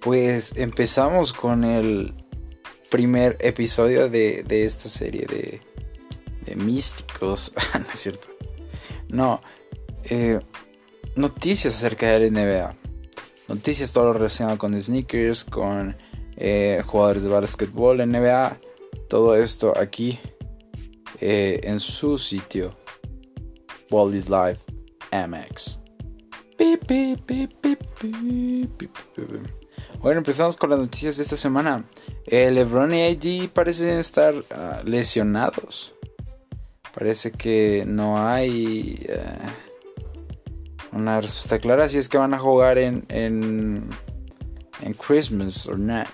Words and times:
Pues 0.00 0.56
empezamos 0.56 1.32
con 1.32 1.64
el 1.64 2.14
primer 2.90 3.36
episodio 3.40 4.08
de, 4.08 4.44
esta 4.48 4.88
serie 4.88 5.26
de, 5.26 5.60
de 6.44 6.56
místicos. 6.56 7.52
no 7.74 7.86
es 7.92 8.00
cierto. 8.00 8.28
No. 9.08 9.40
Eh, 10.04 10.40
noticias 11.16 11.74
acerca 11.74 12.10
del 12.10 12.32
NBA. 12.32 12.74
Noticias 13.48 13.92
todo 13.92 14.04
lo 14.04 14.12
relacionado 14.12 14.58
con 14.58 14.80
sneakers, 14.80 15.44
con 15.44 15.96
eh, 16.36 16.82
jugadores 16.86 17.22
de 17.22 17.28
básquetbol, 17.30 18.06
NBA. 18.06 18.58
Todo 19.08 19.34
esto 19.36 19.76
aquí 19.76 20.18
eh, 21.20 21.60
en 21.64 21.80
su 21.80 22.18
sitio. 22.18 22.76
Is 24.12 24.28
Live 24.28 24.58
MX. 25.10 25.77
Bueno, 30.00 30.18
empezamos 30.18 30.56
con 30.56 30.70
las 30.70 30.78
noticias 30.78 31.16
de 31.16 31.22
esta 31.22 31.36
semana. 31.36 31.84
Eh, 32.26 32.50
LeBron 32.50 32.94
y 32.94 33.02
AD 33.02 33.50
parecen 33.50 33.98
estar 33.98 34.34
ah, 34.50 34.82
lesionados. 34.84 35.94
Parece 36.94 37.32
que 37.32 37.84
no 37.86 38.26
hay 38.26 38.98
eh, 39.08 39.38
una 40.92 41.20
respuesta 41.20 41.58
clara 41.58 41.88
si 41.88 41.98
es 41.98 42.08
que 42.08 42.18
van 42.18 42.34
a 42.34 42.38
jugar 42.38 42.78
en, 42.78 43.04
en, 43.08 43.88
en 44.82 44.94
Christmas 44.94 45.66
o 45.68 45.76
not. 45.76 46.06